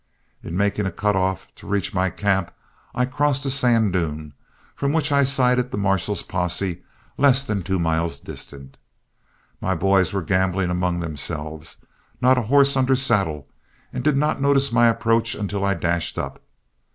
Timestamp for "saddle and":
12.95-14.03